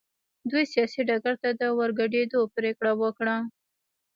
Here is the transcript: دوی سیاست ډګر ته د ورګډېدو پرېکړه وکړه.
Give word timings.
دوی 0.49 0.63
سیاست 0.73 0.99
ډګر 1.09 1.35
ته 1.43 1.49
د 1.59 1.61
ورګډېدو 1.79 2.39
پرېکړه 2.55 2.91
وکړه. 3.01 3.35